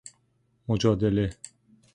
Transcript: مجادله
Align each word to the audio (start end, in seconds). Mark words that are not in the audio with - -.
مجادله 0.67 1.37